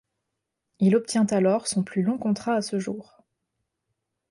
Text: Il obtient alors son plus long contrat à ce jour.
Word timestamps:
Il 0.79 0.95
obtient 0.95 1.25
alors 1.27 1.67
son 1.67 1.83
plus 1.83 2.01
long 2.01 2.17
contrat 2.17 2.55
à 2.55 2.63
ce 2.63 2.79
jour. 2.79 3.21